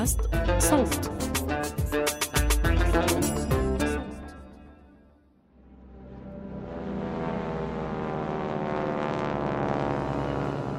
[0.00, 0.20] بودكاست
[0.58, 1.10] صوت.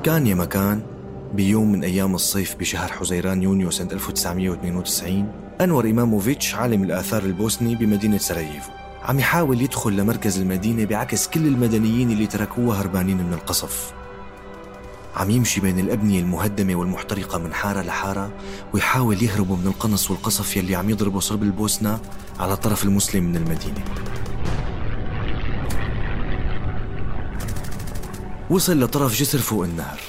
[0.03, 0.81] كان يا مكان
[1.33, 8.17] بيوم من أيام الصيف بشهر حزيران يونيو سنة 1992 أنور إماموفيتش عالم الآثار البوسني بمدينة
[8.17, 8.72] سراييفو.
[9.03, 14.00] عم يحاول يدخل لمركز المدينة بعكس كل المدنيين اللي تركوها هربانين من القصف.
[15.15, 18.31] عم يمشي بين الأبنية المهدمة والمحترقة من حارة لحارة
[18.73, 21.99] ويحاول يهربوا من القنص والقصف يلي عم يضربوا صرب البوسنة
[22.39, 23.85] على الطرف المسلم من المدينة.
[28.49, 29.99] وصل لطرف جسر فوق النهر.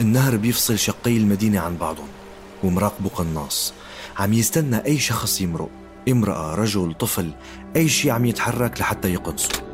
[0.00, 2.08] النهر بيفصل شقي المدينة عن بعضهم
[2.64, 3.74] ومراقبه قناص
[4.18, 5.70] عم يستنى أي شخص يمرق
[6.08, 7.32] امرأة رجل طفل
[7.76, 9.65] أي شيء عم يتحرك لحتى يقنصه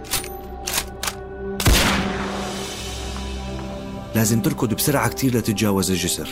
[4.23, 6.29] لازم تركض بسرعة كتير لتتجاوز الجسر.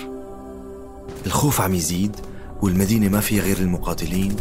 [1.26, 2.16] الخوف عم يزيد
[2.62, 4.36] والمدينة ما فيها غير المقاتلين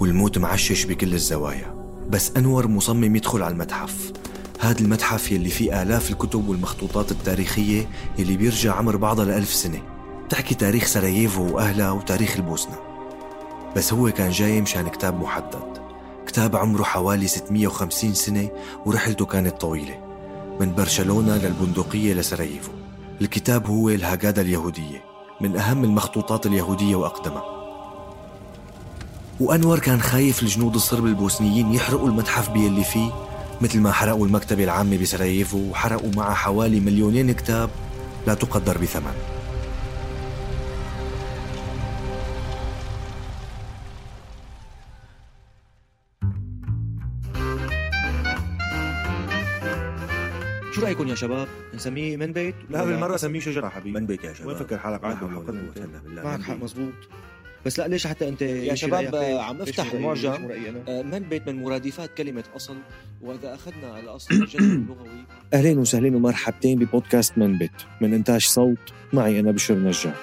[0.00, 1.74] والموت معشش بكل الزوايا.
[2.10, 4.12] بس أنور مصمم يدخل على المتحف.
[4.60, 7.88] هذا المتحف يلي فيه آلاف الكتب والمخطوطات التاريخية
[8.18, 9.82] يلي بيرجع عمر بعضها لألف سنة.
[10.26, 12.76] بتحكي تاريخ سراييفو وأهلها وتاريخ البوسنة.
[13.76, 15.78] بس هو كان جاي مشان كتاب محدد.
[16.26, 18.48] كتاب عمره حوالي 650 سنة
[18.86, 19.98] ورحلته كانت طويلة.
[20.60, 22.85] من برشلونة للبندقية لسراييفو.
[23.20, 25.04] الكتاب هو الهاجادا اليهودية
[25.40, 27.44] من أهم المخطوطات اليهودية وأقدمها.
[29.40, 33.10] وأنور كان خايف الجنود الصرب البوسنيين يحرقوا المتحف بيلي فيه
[33.60, 37.70] مثل ما حرقوا المكتبة العامة بسراييفو وحرقوا معها حوالي مليونين كتاب
[38.26, 39.35] لا تقدر بثمن.
[50.76, 54.32] شو رأيكم يا شباب؟ نسميه من بيت؟ لا بالمرة سميه شجرة حبيبي من بيت يا
[54.32, 55.16] شباب وين فكر حالك عاد
[56.24, 56.92] معك حق مزبوط
[57.66, 60.48] بس لا ليش حتى أنت يا شباب؟ عم افتح؟ المعجم؟
[60.88, 62.76] آه، من بيت من مرادفات كلمة أصل
[63.22, 69.40] وإذا أخذنا الأصل الجذر اللغوي اهلين وسهلين ومرحبتين ببودكاست من بيت من إنتاج صوت معي
[69.40, 70.14] أنا بشر نجار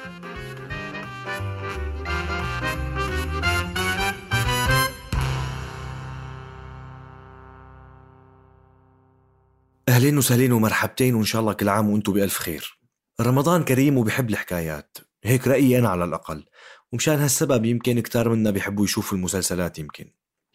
[9.93, 12.79] أهلين وسهلين ومرحبتين وإن شاء الله كل عام وأنتم بألف خير.
[13.21, 14.97] رمضان كريم وبحب الحكايات.
[15.23, 16.45] هيك رأيي أنا على الأقل.
[16.91, 20.05] ومشان هالسبب يمكن كتار منا بيحبوا يشوفوا المسلسلات يمكن.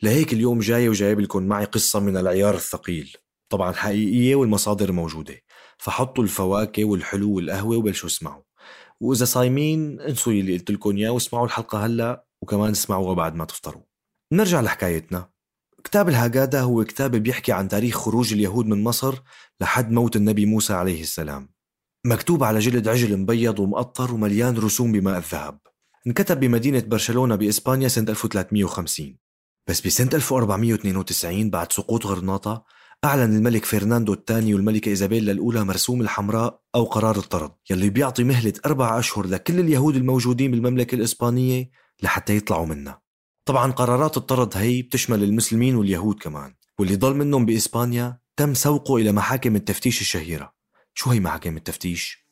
[0.02, 3.16] لهيك اليوم جاي وجايب لكم معي قصة من العيار الثقيل.
[3.48, 5.42] طبعا حقيقية والمصادر موجودة.
[5.78, 8.42] فحطوا الفواكه والحلو والقهوة وبلشوا اسمعوا.
[9.00, 13.82] وإذا صايمين انسوا اللي قلت لكم إياه واسمعوا الحلقة هلأ وكمان اسمعوها بعد ما تفطروا.
[14.32, 15.30] نرجع لحكايتنا.
[15.84, 19.14] كتاب الهاجادا هو كتاب بيحكي عن تاريخ خروج اليهود من مصر
[19.60, 21.48] لحد موت النبي موسى عليه السلام.
[22.06, 25.58] مكتوب على جلد عجل مبيض ومقطر ومليان رسوم بماء الذهب.
[26.06, 29.18] انكتب بمدينة برشلونة بإسبانيا سنة 1350
[29.68, 32.64] بس بسنة 1492 بعد سقوط غرناطة
[33.04, 38.52] أعلن الملك فرناندو الثاني والملكة إيزابيلا الأولى مرسوم الحمراء أو قرار الطرد يلي بيعطي مهلة
[38.66, 41.70] أربع أشهر لكل اليهود الموجودين بالمملكة الإسبانية
[42.02, 43.02] لحتى يطلعوا منها
[43.48, 49.12] طبعا قرارات الطرد هي بتشمل المسلمين واليهود كمان واللي ضل منهم بإسبانيا تم سوقه إلى
[49.12, 50.52] محاكم التفتيش الشهيرة
[50.94, 52.28] شو هي محاكم التفتيش؟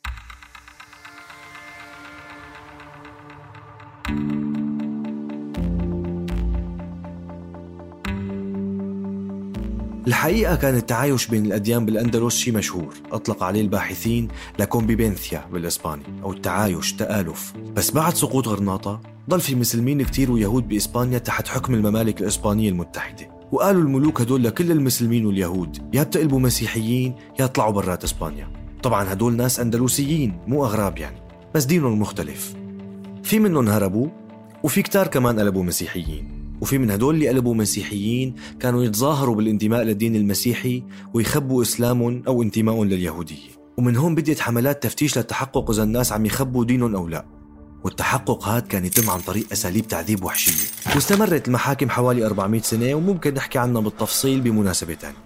[10.07, 14.29] الحقيقة كان التعايش بين الأديان بالأندلس شيء مشهور أطلق عليه الباحثين
[14.59, 21.19] لاكومبيبنثيا بالإسباني أو التعايش تآلف بس بعد سقوط غرناطة ضل في مسلمين كتير ويهود بإسبانيا
[21.19, 23.28] تحت حكم الممالك الإسبانية المتحدة.
[23.52, 28.49] وقالوا الملوك هدول لكل المسلمين واليهود يا بتقلبوا مسيحيين يا طلعوا برات إسبانيا.
[28.82, 31.17] طبعا هدول ناس أندلسيين مو أغراب يعني
[31.55, 32.55] بس دينهم مختلف.
[33.23, 34.08] في منهم هربوا
[34.62, 36.37] وفي كتار كمان قلبوا مسيحيين.
[36.61, 40.82] وفي من هدول اللي قلبوا مسيحيين كانوا يتظاهروا بالانتماء للدين المسيحي
[41.14, 43.56] ويخبوا إسلامهم أو انتمائهم لليهودية.
[43.76, 47.36] ومن هون بديت حملات تفتيش للتحقق إذا الناس عم يخبوا دينهم أو لا.
[47.87, 50.67] والتحقق هاد كان يتم عن طريق أساليب تعذيب وحشية.
[50.94, 55.17] واستمرت المحاكم حوالي 400 سنة وممكن نحكي عنها بالتفصيل بمناسبة ثانية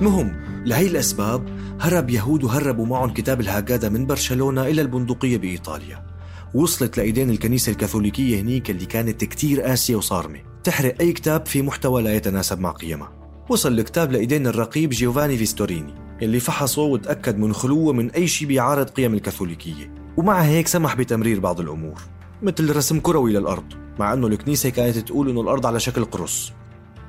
[0.00, 0.32] مهم
[0.66, 1.48] لهي الأسباب
[1.80, 6.06] هرب يهود وهربوا معهم كتاب الهاجادا من برشلونة إلى البندقية بإيطاليا.
[6.54, 10.40] وصلت لإيدين الكنيسة الكاثوليكية هنيك اللي كانت كتير قاسية وصارمة.
[10.64, 13.12] تحرق أي كتاب في محتوى لا يتناسب مع قيمها
[13.48, 16.11] وصل الكتاب لإيدين الرقيب جيوفاني فيستوريني.
[16.22, 19.94] اللي فحصه وتأكد من خلوه من أي شيء بيعارض قيم الكاثوليكية.
[20.16, 22.00] ومع هيك سمح بتمرير بعض الأمور
[22.42, 23.64] مثل رسم كروي للأرض
[23.98, 26.52] مع أنه الكنيسة كانت تقول أنه الأرض على شكل قرص.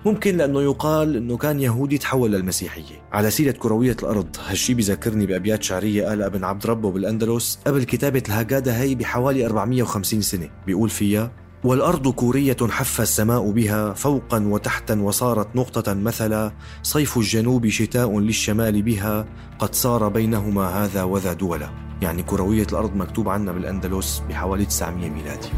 [0.06, 3.02] ممكن لأنه يقال أنه كان يهودي تحول للمسيحية.
[3.12, 8.24] على سيرة كروية الأرض هالشي بذكرني بأبيات شعرية قالها أبن عبد ربه بالأندلس قبل كتابة
[8.28, 10.50] الهاجادة هي بحوالي 450 سنة.
[10.66, 11.32] بيقول فيها
[11.64, 16.52] والأرض كورية حف السماء بها فوقا وتحتا وصارت نقطة مثلا
[16.82, 19.26] صيف الجنوب شتاء للشمال بها
[19.60, 21.70] قد صار بينهما هذا وذا دولا.
[22.02, 25.50] يعني كروية الأرض مكتوب عنا بالأندلس بحوالي 900 ميلادي.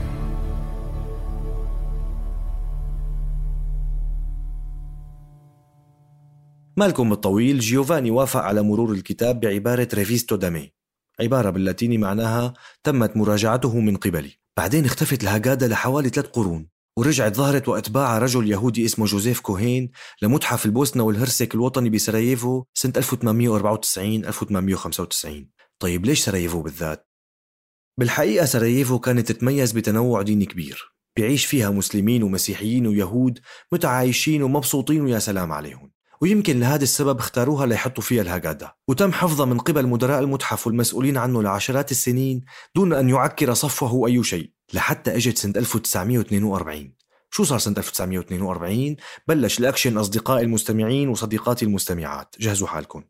[6.78, 10.72] ما لكم بالطويل جيوفاني وافق على مرور الكتاب بعبارة revisto da mi.
[11.20, 12.54] عبارة باللاتيني معناها
[12.84, 14.45] تمت مراجعته من قبلي.
[14.58, 16.68] بعدين اختفت الهاجادا لحوالي ثلاث قرون
[16.98, 19.92] ورجعت ظهرت وباعها رجل يهودي اسمه جوزيف كوهين
[20.22, 25.50] لمتحف البوسنة والهرسك الوطني بسراييفو سنة 1894 1895
[25.80, 27.10] طيب ليش سراييفو بالذات؟
[28.00, 33.40] بالحقيقة سراييفو كانت تتميز بتنوع ديني كبير بيعيش فيها مسلمين ومسيحيين ويهود
[33.72, 35.92] متعايشين ومبسوطين ويا سلام عليهم
[36.26, 41.44] ويمكن لهذا السبب اختاروها ليحطوا فيها الهاجادا وتم حفظها من قبل مدراء المتحف والمسؤولين عنه
[41.44, 42.42] لعشرات السنين
[42.76, 46.94] دون أن يعكر صفوه أي شيء لحتى إجت سنة 1942
[47.30, 48.96] شو صار سنة 1942
[49.28, 52.36] بلش الأكشن أصدقائي المستمعين وصديقاتي المستمعات.
[52.40, 53.04] جهزوا حالكم.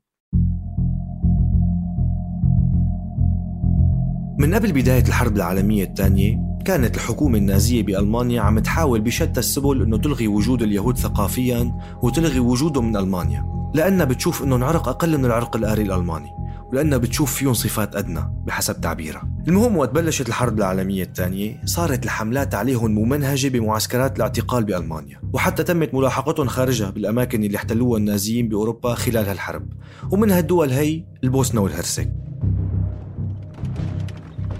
[4.39, 9.97] من قبل بداية الحرب العالمية الثانية كانت الحكومة النازية بألمانيا عم تحاول بشتى السبل أنه
[9.97, 15.56] تلغي وجود اليهود ثقافيا وتلغي وجودهم من ألمانيا لأنها بتشوف أنهم عرق أقل من العرق
[15.56, 16.29] الآري الألماني
[16.71, 19.29] ولأنها بتشوف فيهم صفات أدنى بحسب تعبيرها.
[19.47, 25.94] المهم وقت بلشت الحرب العالمية الثانية صارت الحملات عليهم ممنهجة بمعسكرات الاعتقال بألمانيا وحتى تمت
[25.94, 29.67] ملاحقتهم خارجها بالأماكن اللي احتلوها النازيين بأوروبا خلال هالحرب
[30.12, 32.12] ومن هالدول هي البوسنة والهرسك.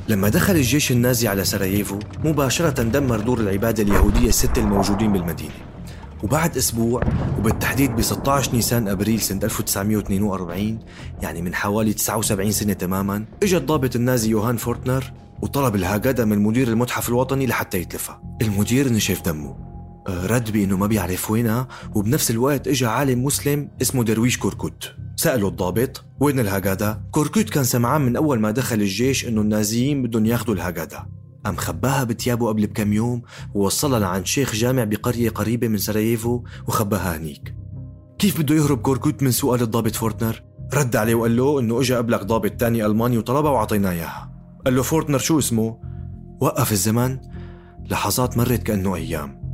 [0.10, 5.54] لما دخل الجيش النازي على سراييفو مباشرة دمر دور العبادة اليهودية الستة الموجودين بالمدينة.
[6.24, 7.02] وبعد أسبوع
[7.40, 10.80] وبالتحديد ب 16 نيسان أبريل سنة 1942
[11.22, 15.12] يعني من حوالي 79 سنة تماما اجى الضابط النازي يوهان فورتنر
[15.42, 18.22] وطلب الهاجادة من مدير المتحف الوطني لحتى يتلفها.
[18.42, 19.56] المدير نشف دمه.
[20.08, 24.96] آه، رد بأنه ما بيعرف وينها وبنفس الوقت اجى عالم مسلم اسمه درويش كوركوت.
[25.16, 30.26] سأله الضابط وين الهاجادا؟ كوركوت كان سمعان من أول ما دخل الجيش إنه النازيين بدهم
[30.26, 31.06] ياخذوا الهاجادا
[31.46, 33.22] قام خباها بتيابه قبل بكم يوم
[33.54, 37.56] ووصلها لعند شيخ جامع بقرية قريبة من سراييفو وخباها هنيك
[38.20, 40.44] كيف بده يهرب كوركوت من سؤال الضابط فورتنر؟
[40.74, 44.32] رد عليه وقال له إنه اجى قبلك ضابط تاني ألماني وطلبها واعطيناه إياها
[44.66, 45.78] قال له فورتنر شو اسمه؟
[46.42, 47.18] وقف الزمن
[47.90, 49.45] لحظات مرت كأنه أيام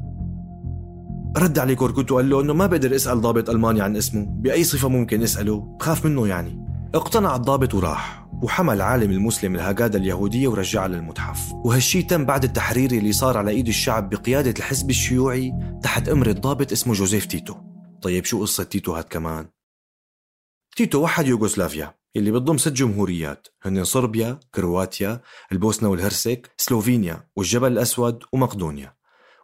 [1.37, 4.87] رد عليه كوركوت وقال له إنه ما بقدر أسأل ضابط ألماني عن اسمه بأي صفة
[4.87, 6.65] ممكن اساله بخاف منه يعني.
[6.95, 11.53] اقتنع الضابط وراح وحمل عالم المسلم الهاجادا اليهودية ورجعها للمتحف.
[11.53, 16.71] وهالشي تم بعد التحرير اللي صار على إيد الشعب بقيادة الحزب الشيوعي تحت أمر الضابط
[16.71, 17.55] اسمه جوزيف تيتو.
[18.01, 19.47] طيب شو قصة تيتو هاد كمان؟
[20.75, 25.21] تيتو وحد يوغوسلافيا اللي بتضم ست جمهوريات هن صربيا، كرواتيا،
[25.51, 28.93] البوسنة والهرسك، سلوفينيا والجبل الأسود ومقدونيا.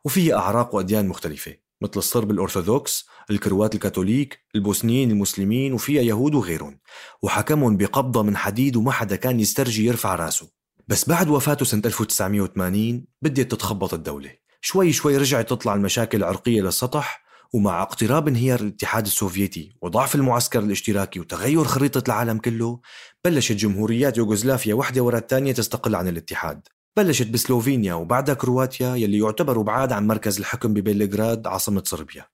[0.05, 1.66] وفيها أعراق وأديان مختلفة.
[1.81, 6.79] مثل الصرب الأرثوذكس الكروات الكاثوليك البوسنيين المسلمين وفيها يهود وغيرهم.
[7.21, 10.49] وحكمهم بقبضة من حديد وما حدا كان يسترجي يرفع راسه.
[10.87, 14.31] بس بعد وفاته سنة 1980 بدت تتخبط الدولة.
[14.61, 21.19] شوي شوي رجعت تطلع المشاكل العرقية للسطح ومع اقتراب انهيار الاتحاد السوفيتي وضعف المعسكر الاشتراكي
[21.19, 22.79] وتغير خريطة العالم كله
[23.25, 26.67] بلشت جمهوريات يوغوسلافيا واحدة ورا الثانية تستقل عن الاتحاد.
[26.97, 32.25] بلشت بسلوفينيا وبعدها كرواتيا يلي يعتبروا بعاد عن مركز الحكم ببيلغراد عاصمة صربيا.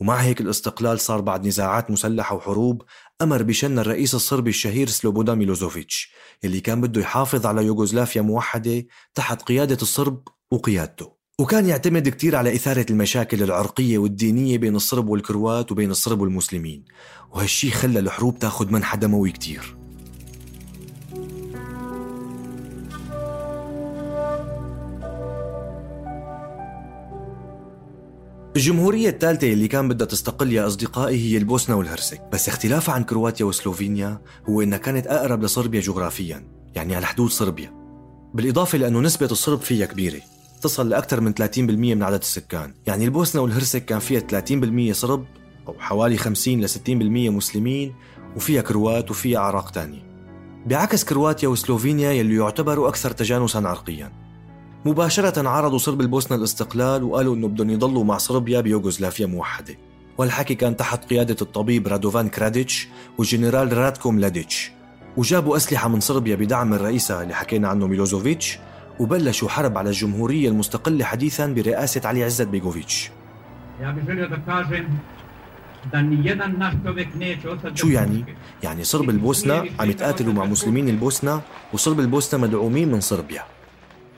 [0.00, 2.82] ومع هيك الاستقلال صار بعد نزاعات مسلحة وحروب
[3.22, 6.12] أمر بشنها الرئيس الصربي الشهير سلوبودان ميلوزوفيتش
[6.44, 11.12] يلي كان بده يحافظ على يوغوسلافيا موحدة تحت قيادة الصرب وقيادته.
[11.40, 16.84] وكان يعتمد كتير على إثارة المشاكل العرقية والدينية بين الصرب والكروات وبين الصرب والمسلمين.
[17.30, 19.77] وهالشي خلى الحروب تاخد منحى دموي كتير.
[28.58, 32.22] الجمهورية الثالثة اللي كان بدها تستقل يا أصدقائي هي البوسنة والهرسك.
[32.32, 37.72] بس اختلافها عن كرواتيا وسلوفينيا هو إنها كانت أقرب لصربيا جغرافيا يعني على حدود صربيا.
[38.34, 40.20] بالإضافة لأنه نسبة الصرب فيها كبيرة
[40.62, 42.74] تصل لأكثر من 30% من عدد السكان.
[42.86, 45.24] يعني البوسنة والهرسك كان فيها 30% صرب
[45.68, 47.94] أو حوالي 50 ل 60% مسلمين
[48.36, 50.02] وفيها كروات وفيها أعراق تانية.
[50.66, 54.27] بعكس كرواتيا وسلوفينيا يلي يعتبروا أكثر تجانسا عرقيا.
[54.84, 59.76] مباشرة عرضوا صرب البوسنة الاستقلال وقالوا إنه بدهم يضلوا مع صربيا بيوغوسلافيا موحدة.
[60.18, 64.70] والحكي كان تحت قيادة الطبيب رادوفان كراديتش والجنرال راتكو ملاديتش
[65.16, 68.58] وجابوا أسلحة من صربيا بدعم رئيسها اللي حكينا عنه ميلوزوفيتش
[69.00, 73.10] وبلشوا حرب على الجمهورية المستقلة حديثا برئاسة علي عزت بيغوفيتش.
[77.74, 78.24] شو يعني؟
[78.62, 81.40] يعني صرب البوسنة عم يتقاتلوا مع مسلمين البوسنة
[81.72, 83.57] وصرب البوسنة مدعومين من صربيا.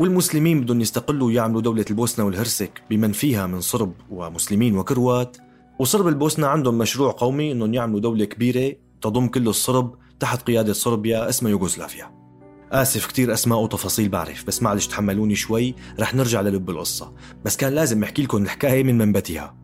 [0.01, 5.37] والمسلمين بدهم يستقلوا ويعملوا دولة البوسنة والهرسك بمن فيها من صرب ومسلمين وكروات.
[5.79, 11.29] وصرب البوسنة عندهم مشروع قومي إنهم يعملوا دولة كبيرة تضم كل الصرب تحت قيادة صربيا
[11.29, 12.11] اسمها يوغوسلافيا.
[12.73, 17.13] آسف كتير أسماء وتفاصيل بعرف بس معلش تحملوني شوي رح نرجع للب القصة.
[17.45, 19.57] بس كان لازم أحكي لكم الحكاية من منبتها.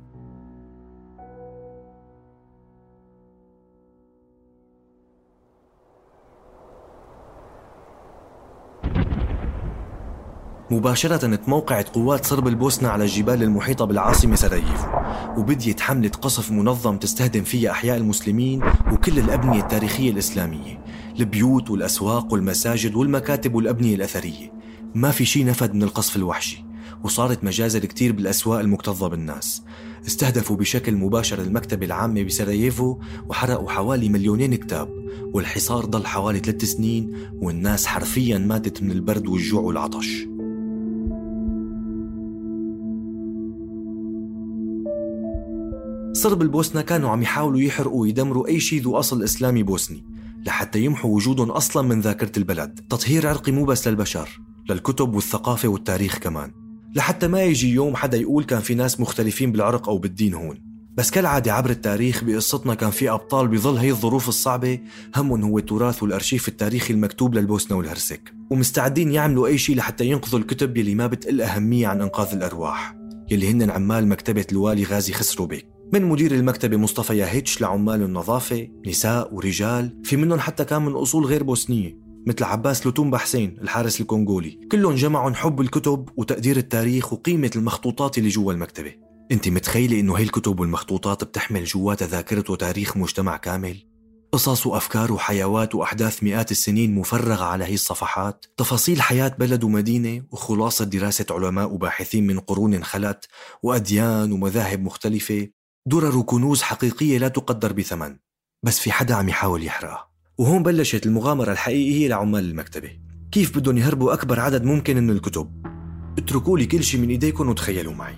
[10.70, 14.88] مباشرة تموقعت قوات صرب البوسنة على الجبال المحيطة بالعاصمة سراييفو
[15.36, 20.84] وبديت حملة قصف منظم تستهدم فيها أحياء المسلمين وكل الأبنية التاريخية الإسلامية
[21.20, 24.52] البيوت والأسواق والمساجد والمكاتب والأبنية الأثرية.
[24.94, 26.64] ما في شي نفد من القصف الوحشي
[27.04, 29.62] وصارت مجازر كتير بالأسواق المكتظة بالناس.
[30.06, 34.88] استهدفوا بشكل مباشر المكتبة العامة بسراييفو وحرقوا حوالي مليونين كتاب
[35.34, 40.35] والحصار ضل حوالي ثلاث سنين والناس حرفيا ماتت من البرد والجوع والعطش.
[46.16, 50.04] صرب البوسنة كانوا عم يحاولوا يحرقوا ويدمروا أي شيء ذو أصل إسلامي بوسني
[50.46, 52.80] لحتى يمحوا وجودهم أصلا من ذاكرة البلد.
[52.90, 56.52] تطهير عرقي مو بس للبشر للكتب والثقافة والتاريخ كمان.
[56.94, 60.58] لحتى ما يجي يوم حدا يقول كان في ناس مختلفين بالعرق أو بالدين هون.
[60.94, 64.78] بس كالعادة عبر التاريخ بقصتنا كان في أبطال بظل هي الظروف الصعبة
[65.16, 68.34] همهم هو التراث والأرشيف التاريخي المكتوب للبوسنة والهرسك.
[68.50, 72.94] ومستعدين يعملوا أي شيء لحتى ينقذوا الكتب يلي ما بتقل أهمية عن إنقاذ الأرواح
[73.30, 78.68] يلي هن عمال مكتبة الوالي غازي خسرو بيك من مدير المكتبة مصطفى ياهيتش لعمال النظافة
[78.86, 84.00] نساء ورجال في منهم حتى كان من أصول غير بوسنية مثل عباس لوتومبا حسين الحارس
[84.00, 84.60] الكونغولي.
[84.72, 88.94] كلهم جمعوا حب الكتب وتقدير التاريخ وقيمة المخطوطات اللي جوا المكتبة.
[89.32, 93.76] أنت متخيلة إنه هي الكتب والمخطوطات بتحمل جواتها ذاكرة وتاريخ مجتمع كامل؟
[94.32, 98.46] قصص وأفكار وحيوات وأحداث مئات السنين مفرغة على هي الصفحات.
[98.56, 103.26] تفاصيل حياة بلد ومدينة وخلاصة دراسة علماء وباحثين من قرون خلت
[103.62, 105.48] وأديان ومذاهب مختلفة.
[105.88, 108.16] درر وكنوز حقيقية لا تقدر بثمن
[108.62, 110.08] بس في حدا عم يحاول يحرقها.
[110.38, 112.90] وهون بلشت المغامرة الحقيقية لعمال المكتبة.
[113.32, 115.66] كيف بدهم يهربوا أكبر عدد ممكن من الكتب؟
[116.18, 118.14] اتركوا لي كل شيء من إيديكم وتخيلوا معي.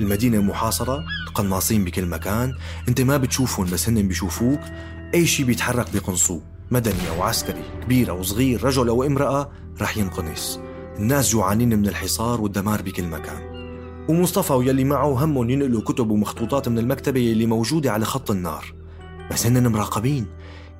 [0.00, 2.54] المدينة محاصرة القناصين بكل مكان
[2.88, 4.60] انت ما بتشوفهم بس هن بيشوفوك.
[5.14, 10.60] أي شيء بيتحرك بقنصوه مدني أو عسكري كبير أو صغير رجل أو امرأة رح ينقنص.
[10.98, 13.58] الناس جوعانين من الحصار والدمار بكل مكان.
[14.08, 18.74] ومصطفى ويلي معه همهم ينقلوا كتب ومخطوطات من المكتبة يلي موجودة على خط النار.
[19.30, 20.26] بس هن مراقبين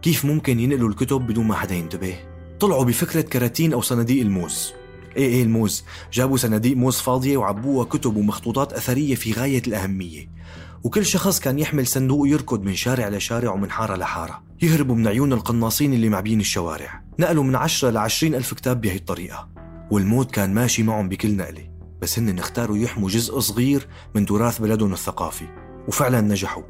[0.02, 2.14] كيف ممكن ينقلوا الكتب بدون ما حدا ينتبه.
[2.60, 4.72] طلعوا بفكرة كراتين أو صناديق الموز.
[5.16, 5.84] إيه إيه الموز.
[6.12, 10.30] جابوا صناديق موز فاضية وعبوها كتب ومخطوطات أثرية في غاية الأهمية.
[10.84, 14.42] وكل شخص كان يحمل صندوق يركض من شارع لشارع ومن حارة لحارة.
[14.62, 17.02] يهربوا من عيون القناصين اللي معبين الشوارع.
[17.18, 19.48] نقلوا من عشرة لعشرين ألف كتاب بهي الطريقة.
[19.90, 21.68] والموت كان ماشي معهم بكل نقلة
[22.02, 25.44] بس هن اختاروا يحموا جزء صغير من تراث بلدهم الثقافي
[25.88, 26.62] وفعلا نجحوا.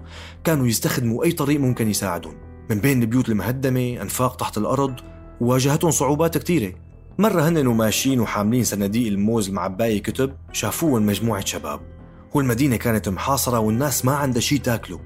[0.44, 2.34] كانوا يستخدموا أي طريق ممكن يساعدهم
[2.70, 4.94] من بين البيوت المهدمة أنفاق تحت الأرض
[5.40, 6.72] وواجهتهم صعوبات كثيرة
[7.18, 11.80] مرة هن وماشيين وحاملين صناديق الموز المعباية كتب شافوهم مجموعة شباب.
[12.34, 15.00] والمدينة كانت محاصرة والناس ما عندها شي تاكله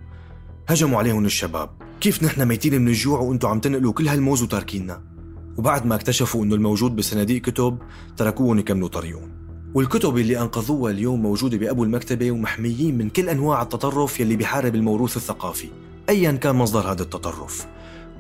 [0.69, 1.71] هجموا عليهم الشباب.
[2.01, 5.12] كيف نحن ميتين من الجوع وأنتم عم تنقلوا كل هالموز وتاركيننا؟
[5.59, 7.79] وبعد ما اكتشفوا إنه الموجود بصناديق كتب
[8.17, 9.43] تركوهم يكملوا طريقهم
[9.75, 15.17] والكتب اللي أنقذوها اليوم موجودة بأبو المكتبة ومحميين من كل أنواع التطرف يلي بيحارب الموروث
[15.17, 15.69] الثقافي.
[16.09, 17.67] ايا كان مصدر هذا التطرف.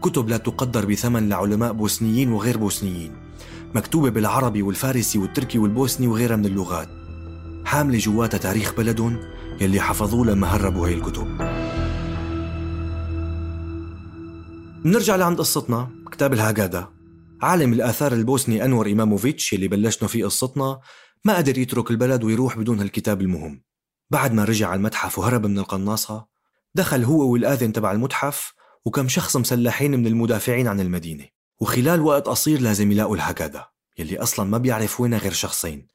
[0.02, 3.12] كتب لا تقدر بثمن لعلماء بوسنيين وغير بوسنيين.
[3.74, 6.88] مكتوبة بالعربي والفارسي والتركي والبوسني وغيرها من اللغات.
[7.64, 9.18] حاملة جواتها تاريخ بلدهم
[9.60, 11.26] يلي حفظوه لما هربوا هاي الكتب.
[14.84, 16.88] نرجع لعند قصتنا كتاب الهاجادا
[17.42, 20.80] عالم الآثار البوسني أنور إماموفيتش يلي بلشنا فيه قصتنا
[21.24, 23.62] ما قدر يترك البلد ويروح بدون هالكتاب المهم.
[24.10, 26.26] بعد ما رجع على المتحف وهرب من القناصة
[26.74, 28.52] دخل هو والآذن تبع المتحف
[28.84, 31.24] وكم شخص مسلحين من المدافعين عن المدينة.
[31.60, 33.66] وخلال وقت قصير لازم يلاقوا الهكذا
[33.98, 35.86] يلي أصلا ما بيعرف وينها غير شخصين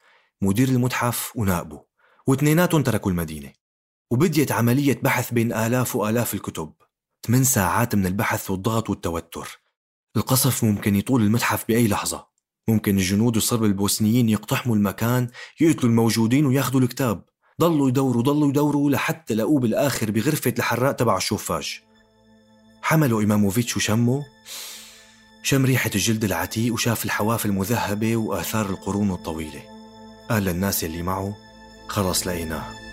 [0.41, 1.81] مدير المتحف ونائبه
[2.27, 3.53] واثنيناتهم تركوا المدينة.
[4.11, 6.73] وبديت عملية بحث بين آلاف وآلاف الكتب
[7.27, 9.66] ثمان ساعات من البحث والضغط والتوتر.
[10.17, 12.27] القصف ممكن يطول المتحف بأي لحظة.
[12.67, 15.27] ممكن الجنود الصرب البوسنيين يقتحموا المكان
[15.61, 17.25] يقتلوا الموجودين وياخذوا الكتاب.
[17.61, 21.79] ضلوا يدوروا ضلوا يدوروا لحتى لقوه بالآخر بغرفة الحراق تبع الشوفاج.
[22.81, 24.25] حملوا إماموفيتش وشمه.
[25.43, 29.61] شم ريحة الجلد العتيق وشاف الحواف المذهبة وآثار القرون الطويلة.
[30.29, 31.35] قال للناس اللي معه
[31.87, 32.86] خلص لقيناه.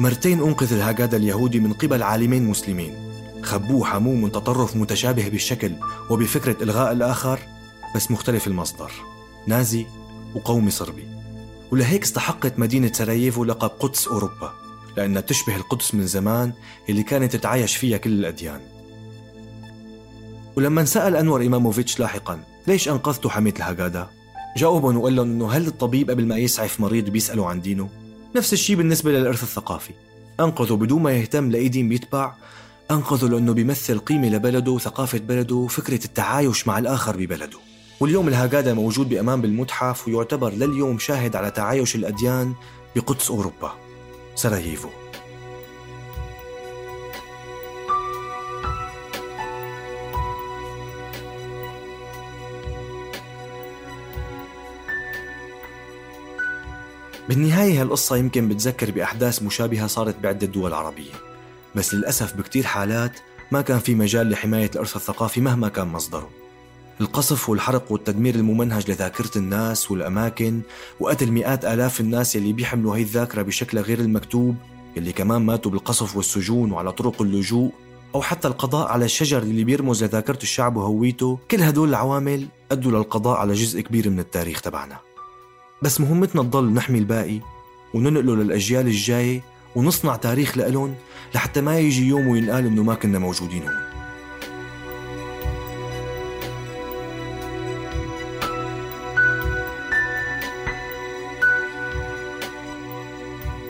[0.00, 2.94] مرتين أنقذ الهاجادا اليهودي من قبل عالمين مسلمين
[3.42, 5.72] خبوه حموه من تطرف متشابه بالشكل
[6.10, 7.38] وبفكرة إلغاء الآخر
[7.94, 8.92] بس مختلف المصدر
[9.46, 9.86] نازي
[10.34, 11.04] وقومي صربي
[11.70, 14.52] ولهيك استحقت مدينة سراييفو لقب قدس أوروبا
[14.96, 16.52] لأنها تشبه القدس من زمان
[16.88, 18.60] اللي كانت تتعايش فيها كل الأديان
[20.56, 24.08] ولما سأل أنور إماموفيتش لاحقا ليش أنقذتوا حمية الهاجادا؟
[24.56, 27.99] جاوبهم وقال لهم أنه هل الطبيب قبل ما يسعف مريض بيسأله عن دينه؟
[28.36, 29.92] نفس الشيء بالنسبة للإرث الثقافي.
[30.40, 32.32] أنقذه بدون ما يهتم لأي دين بيتبع
[32.90, 37.58] أنقذه لأنه بيمثل قيمة لبلده وثقافة بلده وفكرة التعايش مع الآخر ببلده.
[38.00, 42.54] واليوم الهاجادا موجود بأمان بالمتحف ويعتبر لليوم شاهد على تعايش الأديان
[42.96, 43.72] بقدس أوروبا.
[44.34, 44.88] سراييفو.
[57.30, 61.12] بالنهاية هالقصة يمكن بتذكر بأحداث مشابهة صارت بعدة دول عربية
[61.74, 63.18] بس للأسف بكتير حالات
[63.50, 66.30] ما كان في مجال لحماية الإرث الثقافي مهما كان مصدره.
[67.00, 70.60] القصف والحرق والتدمير الممنهج لذاكرة الناس والأماكن
[71.00, 74.56] وقتل مئات آلاف الناس يلي بيحملوا هي الذاكرة بشكل غير المكتوب
[74.96, 77.70] يلي كمان ماتوا بالقصف والسجون وعلى طرق اللجوء
[78.14, 83.36] أو حتى القضاء على الشجر اللي بيرمز لذاكرة الشعب وهويته كل هدول العوامل أدوا للقضاء
[83.36, 85.09] على جزء كبير من التاريخ تبعنا.
[85.82, 87.40] بس مهمتنا تضل نحمي الباقي
[87.94, 89.42] وننقله للأجيال الجاية
[89.76, 90.94] ونصنع تاريخ لإلهم
[91.34, 93.90] لحتى ما يجي يوم وينقال إنه ما كنا موجودين هون.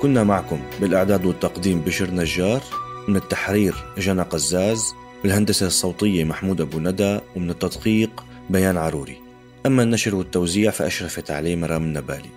[0.02, 2.62] كنا معكم بالإعداد والتقديم بشر نجار
[3.08, 9.29] من التحرير جنى قزاز بالهندسة الصوتية محمود أبو ندى ومن التدقيق بيان عروري.
[9.66, 12.30] أما النشر والتوزيع فأشرفت عليه مرام النبالي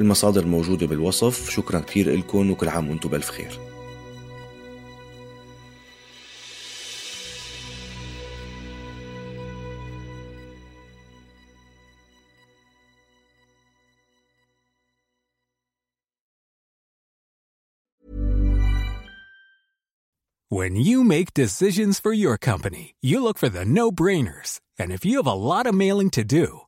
[0.00, 3.58] المصادر موجودة بالوصف شكرا كثير لكم وكل عام وأنتم بألف خير
[20.48, 24.60] When you make decisions for your company, you look for the no brainers.
[24.78, 26.65] And if you have a lot of mailing to do,